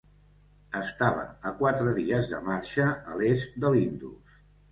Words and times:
Estava 0.79 1.25
a 1.49 1.51
quatre 1.59 1.93
dies 1.99 2.31
de 2.33 2.39
marxa 2.47 2.89
a 3.13 3.17
l'est 3.19 3.55
de 3.67 3.73
l'Indus. 3.77 4.43